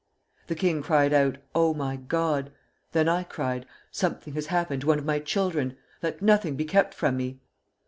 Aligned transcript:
The 0.47 0.55
king 0.55 0.81
cried 0.81 1.13
out: 1.13 1.37
'Oh, 1.53 1.75
my 1.75 1.95
God!' 1.95 2.51
Then 2.91 3.07
I 3.07 3.21
cried: 3.21 3.67
'Something 3.91 4.33
has 4.33 4.47
happened 4.47 4.81
to 4.81 4.87
one 4.87 4.97
of 4.97 5.05
my 5.05 5.19
children! 5.19 5.77
Let 6.01 6.23
nothing 6.23 6.55
be 6.55 6.65
kept 6.65 6.95
from 6.95 7.17
me!' 7.17 7.39